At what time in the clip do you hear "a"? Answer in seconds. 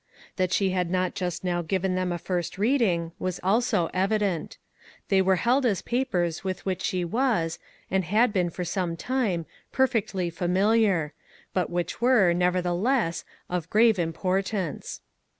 2.11-2.17